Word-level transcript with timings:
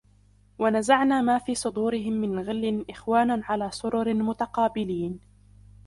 وَنَزَعْنَا 0.59 1.21
مَا 1.21 1.37
فِي 1.39 1.55
صُدُورِهِمْ 1.55 2.13
مِنْ 2.13 2.39
غِلٍّ 2.39 2.85
إِخْوَانًا 2.89 3.41
عَلَى 3.45 3.71
سُرُرٍ 3.71 4.13
مُتَقَابِلِينَ 4.13 5.19